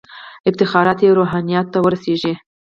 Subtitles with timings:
[0.49, 2.33] افتخارات یې روحانیونو ته ورسیږي.